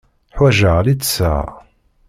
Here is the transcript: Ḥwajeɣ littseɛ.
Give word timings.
Ḥwajeɣ 0.37 0.77
littseɛ. 0.85 1.45